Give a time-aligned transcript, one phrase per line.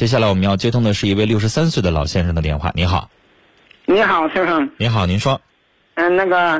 [0.00, 2.72] 接下来我们要接通的是一位六十三岁的老先生的电话。
[2.74, 3.10] 你好，
[3.84, 4.66] 你好，先生。
[4.78, 5.38] 你好，您说。
[5.96, 6.52] 嗯，那个，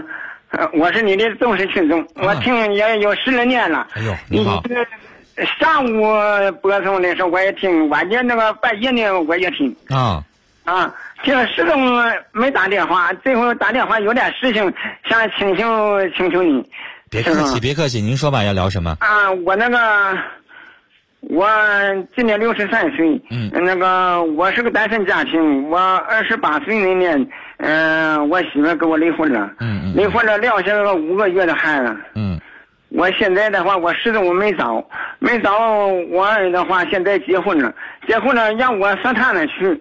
[0.51, 3.79] 呃我是你的忠实群众，我听也有十来年了。
[3.79, 4.63] 啊哎呦，你好。
[4.69, 6.03] 这上午
[6.61, 9.75] 播送的时候我也听，晚间那个半夜呢我也听。
[9.89, 10.23] 啊。
[10.65, 10.95] 啊，
[11.25, 11.81] 听始终
[12.33, 14.71] 没打电话，最后打电话有点事情
[15.09, 16.63] 想请求请求你。
[17.09, 18.99] 别客气，别客气，您说吧，要聊什么？
[19.01, 19.79] 啊，我那个，
[21.21, 21.47] 我
[22.17, 27.29] 今年六十三岁，嗯，那个我是个单身家庭，我二十八岁那年，
[27.59, 32.41] 嗯、我媳妇跟我离婚了，嗯嗯离婚了撂下个五个月的孩子，嗯。
[32.89, 34.85] 我现在的话，我始终没找，
[35.21, 37.73] 没找我儿的话，现在结婚了，
[38.09, 39.81] 结婚了让我上他那去，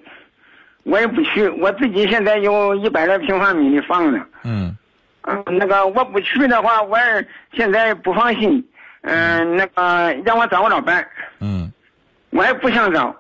[0.83, 4.21] 我也不去，我自己现在有一百来平方米的房子。
[4.43, 4.75] 嗯。
[5.23, 8.63] 嗯，那个我不去的话，我儿现在不放心。
[9.01, 11.07] 嗯、那个让我找个老伴
[12.31, 13.15] 我也不想找，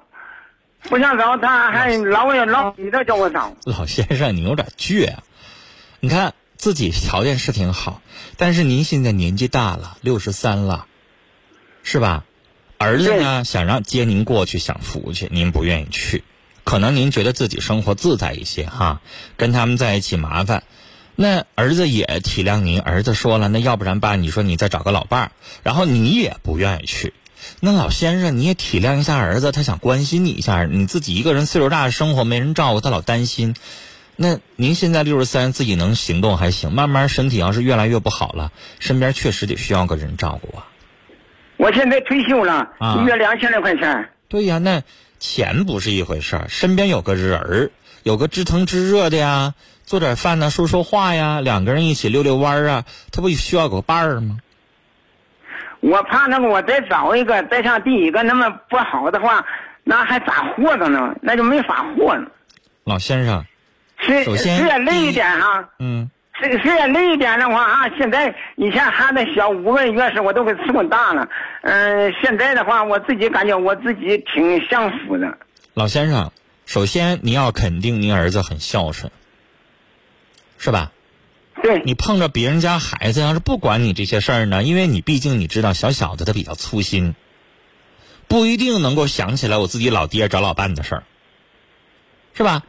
[0.83, 3.55] 不想找，他还老也老逼着叫我找。
[3.65, 5.23] 老先生，你有点倔啊。
[5.99, 8.01] 你看自己条件是挺好，
[8.37, 10.85] 但是您现在年纪大了，六十三了，
[11.83, 12.23] 是吧？
[12.77, 16.23] 儿子呢想让接您过去享福去，您不愿意去，
[16.63, 19.01] 可能您觉得自己生活自在一些哈，
[19.35, 20.63] 跟他们在一起麻烦。
[21.15, 25.31] 那儿子也体谅您，儿子说了，那要不然吧，你说你再找个老伴儿，
[25.63, 27.13] 然后你也不愿意去。
[27.59, 33.55] 那老先生，你也体谅一下儿子，他想关心你一下，你自己一个人岁数大，生活没人照顾，他老担心。
[34.15, 40.67] 那您现在六十三，自己能行动还行，慢慢身体要是越来越不好了，身边确实得需要个人照顾啊。
[41.57, 44.09] 我现在退休了，啊一月两千来块钱。
[44.27, 44.83] 对呀，那
[45.19, 47.71] 钱不是一回事儿，身边有个人儿，
[48.03, 49.53] 有个知疼知热的呀，
[49.85, 54.39] 做点饭呢，说说话呀，两个人一起溜溜弯儿啊，他不需要有个伴儿吗？
[55.81, 59.45] 我怕那个我再找一个，再上第一个那么不好的话，
[59.83, 61.15] 那还咋活着呢？
[61.21, 62.29] 那就没法活了。
[62.83, 63.45] 老先生，
[63.97, 71.29] 是首先虽然累一点哈、嗯，虽虽然累一点的话啊，现在以前孩子小五个月时我都给伺候大了，
[71.61, 75.37] 嗯、现在的话我自己感觉我自己挺享福的。
[75.75, 76.31] 老先生，
[76.65, 79.11] 首先你要肯定您儿子很孝顺，
[80.57, 80.91] 是吧？
[81.69, 87.13] 对，你碰着别人家孩子，要是不管你这些事儿呢，因为你毕竟你知道小小的他比较粗心，
[88.27, 91.03] 不一定能够想起来我自己老爹找老伴的事儿，
[92.33, 92.63] 是吧？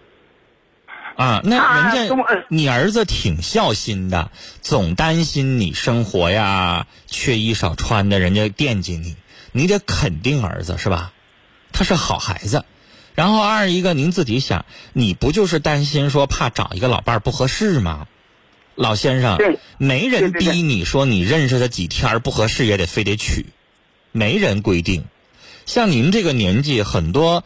[1.16, 9.16] 啊，那人家你儿子挺孝心的，总担心你生活呀缺衣少穿的，人家惦记你，
[9.52, 11.14] 你得肯定儿子是吧？
[11.72, 12.66] 他是好孩子。
[13.14, 18.06] 然后二一个，您自己想，你不就是担心说怕找一个老伴儿不合适吗？
[18.80, 19.36] 老先生，
[19.76, 23.44] 没人逼你说你认识他几天儿不合适也得非得娶，
[24.10, 25.04] 没人规定。
[25.66, 27.44] 像您这个年纪，很多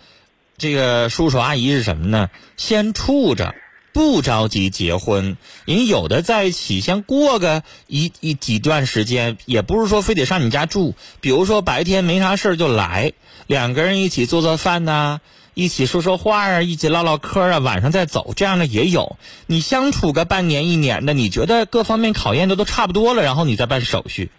[0.59, 2.31] 这个叔叔阿姨是什么呢？
[2.57, 3.53] 先处着，
[3.93, 5.37] 不着急结婚。
[5.65, 10.95] 人有的在一起先过个一一几段时间，也不是说非得上你家住。
[11.21, 13.13] 比如说白天没啥事儿就来，
[13.49, 15.21] 两个人一起做做饭呐、
[15.55, 19.17] 一起说说话啊，一起唠唠嗑啊，晚上再走，这样的也有。
[19.47, 24.31] 你相处个半年一年的，你觉得各方面考验的都差不多了，然后你再办手续，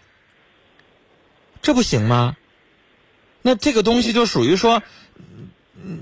[1.61, 2.35] 这不行吗？
[3.41, 4.83] 那这个东西就属于说，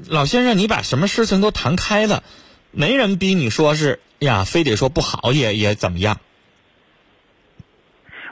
[0.07, 2.23] 老先生，你把什么事情都谈开了，
[2.71, 6.19] 没人逼你说是呀，非得说不好也也怎么样。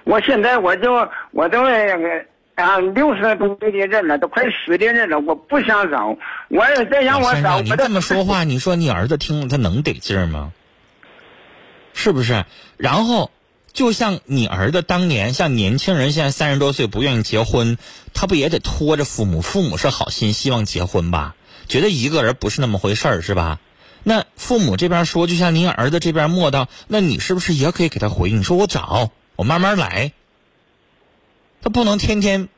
[0.04, 2.26] 我现在我就我都那个
[2.56, 6.18] 啊六十多岁的人了，都快死的人了，我不想找。
[6.50, 10.52] 我要再让我找，你这么说话， 你说你儿子听了他能得劲儿吗？
[11.94, 12.46] 是不是？
[12.78, 13.32] 然后，
[13.74, 17.78] 就像你儿子当年，像年轻人现在三十多岁不愿意结婚，
[18.14, 19.42] 他不也得拖着父母？
[19.42, 21.36] 父母是好心希望结婚吧？
[21.68, 23.60] 觉得一个人不是那么回事儿，是吧？
[24.04, 28.40] 那父母这边说，就像您儿子这边磨叨，那你是不是也可以给他回应？
[28.40, 30.12] 你说我找，我慢慢来。
[31.62, 32.50] 他不能天天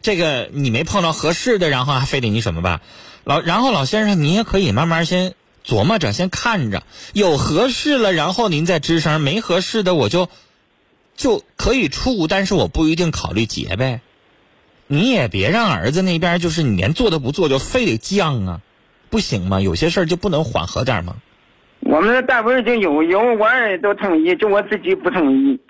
[0.00, 2.80] 这个你没碰到合适的，然后还非得你什么吧？
[3.24, 5.34] 老然后老先生，您也可以慢慢先
[5.66, 6.82] 琢磨着，先看着，
[7.12, 10.28] 有合适了，然后您再吱声；没合适的，我就
[11.16, 14.00] 就可以处，但是我不一定考虑结呗。
[14.86, 18.60] 你也别让儿子那边就是你连做都不做，就非得犟啊，
[19.10, 19.60] 不行吗？
[19.60, 21.16] 有些事儿就不能缓和点吗？
[21.80, 25.60] 我们的单位就有有我儿都同意，就我自己不同意。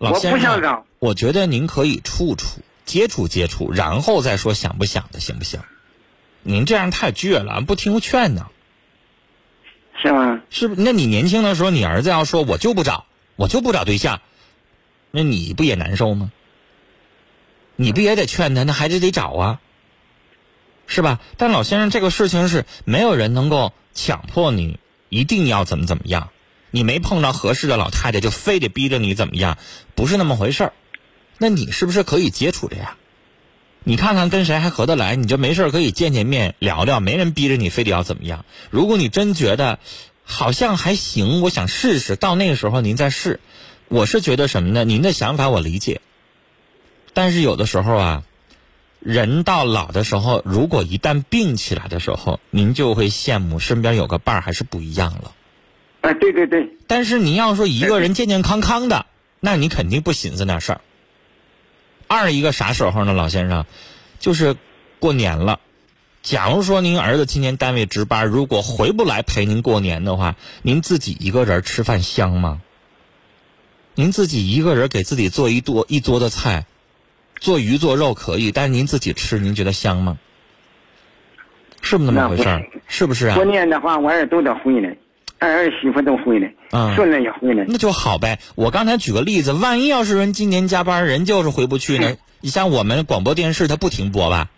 [0.00, 5.60] 我老先生不想找，我觉得您可以处处接触接触，然后再说想不想的，行不行？
[6.42, 8.46] 您这样太倔了，不听劝呢。
[10.02, 10.40] 是吗？
[10.48, 10.74] 是不？
[10.74, 13.04] 那你年轻的时候，你儿子要说我就不找，
[13.36, 14.22] 我就不找对象，
[15.10, 16.32] 那你不也难受吗？
[17.76, 18.62] 你不也得劝他？
[18.62, 19.60] 那孩子得找啊，
[20.86, 21.20] 是吧？
[21.36, 24.78] 但老先生，这个事情是没有人能够强迫你
[25.10, 26.30] 一定要怎么怎么样，
[26.70, 29.58] 你没碰到合适的老太太就非得逼着你怎么样，
[29.94, 30.72] 不是那么回事儿。
[31.38, 32.96] 那你是不是可以接触的呀？
[33.82, 38.44] 你看看跟谁还合得来，你就没事可以见见面聊聊，没人逼着你非得要怎么样。
[38.68, 39.78] 如果你真觉得
[40.22, 43.40] 好像还行，我想试试，到那个时候您再试。
[43.88, 44.84] 我是觉得什么呢？
[44.84, 46.02] 您的想法我理解，
[47.14, 48.22] 但是有的时候啊，
[49.00, 55.32] 人到老的时候，如果一旦病起来的时候，您就会羡慕身边有个伴儿，还是不一样了。
[56.30, 56.76] 啊，对对对。
[56.86, 59.06] 但是你要说一个人健健康康的，
[59.40, 60.80] 那你肯定不寻思那事儿。
[62.06, 63.66] 二一个啥时候呢，老先生，
[64.18, 64.56] 就是
[64.98, 65.60] 过年了。
[66.22, 72.60] 假如说您儿子今年单位值班，如果回不来陪您过年的话，您自己一个人吃饭香吗？
[73.94, 76.66] 您自己一个人给自己做一桌一桌的菜，
[77.36, 80.18] 做鱼做肉可以，但是您自己吃，您觉得香吗？
[81.80, 82.62] 是不是那么回事儿？
[82.86, 83.36] 是不是啊？
[83.36, 84.96] 过年的话，我儿都得回来。
[85.48, 86.52] 儿媳妇都回来，
[86.94, 88.38] 孙子也回来，那就好呗。
[88.54, 92.16] 我刚才举个例子，万一要是人今年加班，人就是回不去呢？
[92.40, 94.50] 你像我们广播电视，它不停播吧？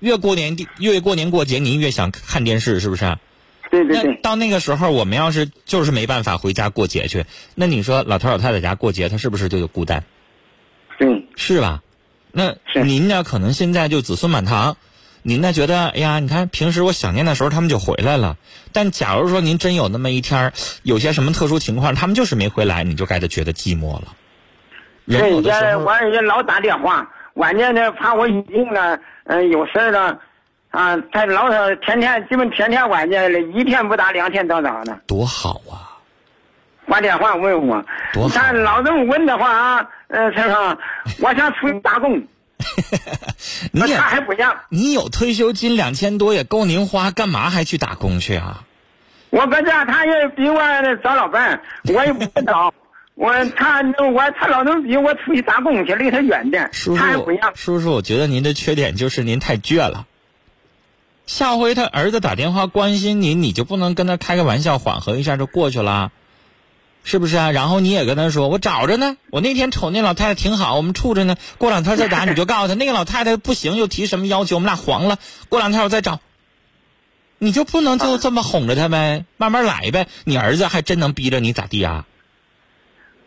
[0.00, 3.16] 越过年越过年过节，您越想看电视，是不是？
[3.70, 4.14] 对对对。
[4.22, 7.24] 到那个时候，我们要是就是没办法回家过节去，
[7.54, 10.04] 那你说老头老太太家过节，他是不是就有孤单？
[10.98, 11.82] 对，是吧？
[12.32, 13.22] 那您呢？
[13.22, 14.76] 可能现在就子孙满堂。
[15.24, 15.52] 您呢？
[15.52, 18.36] 觉得哎呀，你看平时我想念的时候，他们就回来了。
[18.72, 20.52] 但假如说您真有那么一天
[20.82, 24.08] 有些什么特殊情况，他们就是没回来，你就该得觉得寂寞了。
[25.04, 30.18] 人家我人家老打电话，关键的怕我一病了，嗯，有事了，
[30.70, 34.98] 啊，他老是天天基本天天关键了，一天不打，两天早早的。
[35.06, 35.94] 多好啊！
[36.86, 38.34] 挂电话问我，多好。
[38.34, 40.76] 他老这么问的话啊，嗯，先生，
[41.20, 42.20] 我想出去打工。
[43.72, 44.56] 你也他还不让。
[44.68, 48.64] 你有退休金两千多也够您花，干嘛还去打工去啊？
[49.30, 50.60] 我搁家，他也比我
[51.02, 52.74] 找老伴，我也不找。
[53.14, 56.70] 我他我他老能比我出去打工去，离他远点。
[56.72, 57.02] 叔叔，
[57.54, 60.06] 叔叔，我觉得您的缺点就是您太倔了。
[61.26, 66.10] 下回他儿子打电话关心您，你就不能跟他开个玩笑，缓和一下就过去了。
[67.04, 67.50] 是不是啊？
[67.50, 69.16] 然后你也跟他说，我找着呢。
[69.30, 71.36] 我那天瞅那老太太挺好，我们处着呢。
[71.58, 75.18] 过两天再打， 你就告诉他那个老太太不行，又提什么要求，我们俩黄了。
[75.48, 76.20] 过两天我再找。
[77.38, 79.24] 你就不能就这么哄着他呗？
[79.36, 80.06] 慢慢来呗。
[80.24, 82.06] 你儿子还真能逼着你咋地啊？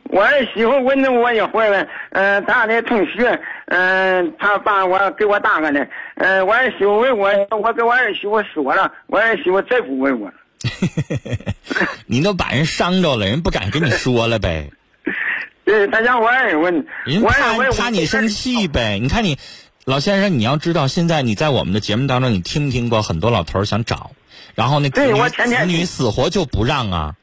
[0.04, 5.86] 我儿媳妇问的我也会问，嗯，咱的同学，嗯，他把我给我打个的，
[6.16, 10.34] 嗯，我儿媳妇问我，我给我儿媳妇说了，我儿媳妇再不问我了。
[12.08, 14.70] 您都把人伤着了，人不敢跟你说了呗。
[15.64, 19.00] 对， 他让我儿问，人怕怕你生气呗。
[19.00, 19.38] 你看你，
[19.84, 24.12] 老先生，你要知道，现在你在我们的节目当中，你听没听过很多老头想找，
[24.54, 27.16] 然后那子女子女死活就不让啊，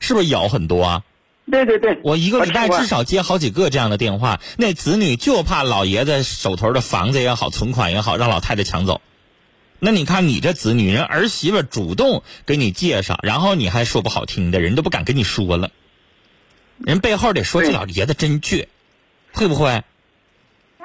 [0.00, 1.02] 是不是有很多啊？
[1.50, 9.02] 对对对，我一个礼拜至少接好几个这样的电话，那子女就怕老爷子手头的房子也好，存款也好，让老太太抢走。
[9.84, 15.70] 那你看，你这子女人儿媳妇主动给你介绍，然后你还说不好听的，人都不敢跟你说了。
[16.78, 18.66] 人背后得说这老爷子真倔，
[19.34, 19.82] 会不会？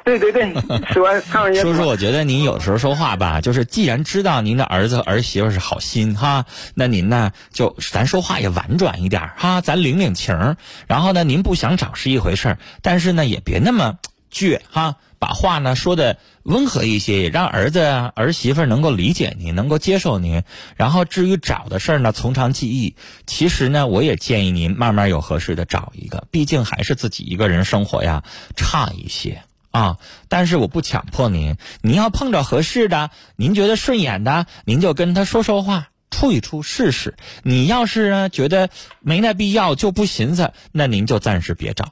[0.04, 0.54] 对对对，
[0.92, 1.22] 说
[1.62, 10.58] 叔叔，我觉得您有时候说话吧，就是既然知道您的儿子儿媳妇是好心哈，那您呢就咱说话也婉转一点哈，咱领领情。
[10.88, 13.98] 然后呢，您不想找是一回事但是呢也别那么
[14.30, 14.98] 倔哈。
[15.20, 17.82] 把话呢说的温和一些，也让儿子
[18.16, 20.44] 儿媳妇能够理解您，能够接受您。
[20.78, 22.96] 然后至于找的事儿呢，从长计议。
[23.28, 28.24] 其实呢，我也建议您慢慢有合适的找一个，毕竟还是自己一个人生活呀，
[28.56, 29.98] 差一些啊。
[30.30, 37.16] 但是我不强迫您，您要碰着合适的，您觉得顺眼的，您就跟他说说话，处一处试试。
[37.44, 38.70] 你要是呢觉得
[39.02, 41.92] 没那必要，就不寻思，那您就暂时别找。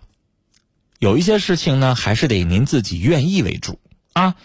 [1.00, 3.80] 有一些事情呢，还是得您自己愿意为主
[4.14, 4.36] 啊。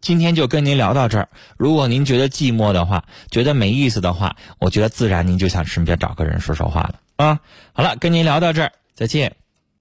[0.00, 1.28] 今天就跟您聊到这儿。
[1.56, 7.40] 如果您觉得寂寞的话，觉得没意思的话，我觉得自然您就想身边找个人说说话了啊。
[7.72, 9.34] 好了，跟您聊到这儿，再见。